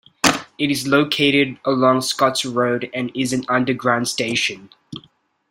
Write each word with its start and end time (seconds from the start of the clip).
It 0.57 0.71
is 0.71 0.87
located 0.87 1.59
along 1.63 2.01
Scotts 2.01 2.43
Road 2.43 2.89
and 2.91 3.11
is 3.13 3.33
an 3.33 3.45
underground 3.47 4.07
station. 4.07 4.71